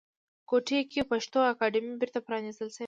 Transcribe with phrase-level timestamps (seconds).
[0.49, 2.79] کوټې کې پښتو اکاډمۍ بیرته پرانیستل شوې ده